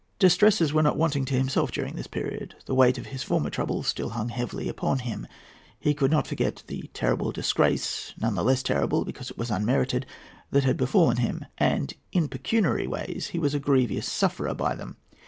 Distresses 0.17 0.73
were 0.73 0.81
not 0.81 0.97
wanting 0.97 1.25
to 1.25 1.35
himself 1.35 1.71
during 1.71 1.93
this 1.93 2.07
period. 2.07 2.55
The 2.65 2.73
weight 2.73 2.97
of 2.97 3.05
his 3.05 3.21
former 3.21 3.51
troubles 3.51 3.85
still 3.85 4.09
hung 4.09 4.29
heavily 4.29 4.67
upon 4.67 4.97
him. 4.97 5.27
He 5.79 5.93
could 5.93 6.09
not 6.09 6.25
forget 6.25 6.63
the 6.65 6.89
terrible 6.95 7.31
disgrace—none 7.31 8.33
the 8.33 8.43
less 8.43 8.63
terrible 8.63 9.05
because 9.05 9.29
it 9.29 9.37
was 9.37 9.51
unmerited—that 9.51 10.63
had 10.63 10.77
befallen 10.77 11.17
him. 11.17 11.45
And 11.59 11.93
in 12.11 12.29
pecuniary 12.29 12.87
ways 12.87 13.27
he 13.27 13.37
was 13.37 13.53
a 13.53 13.59
grievous 13.59 14.07
sufferer 14.07 14.55
by 14.55 14.73
them. 14.73 14.97